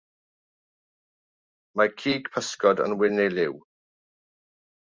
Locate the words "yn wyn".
2.89-3.25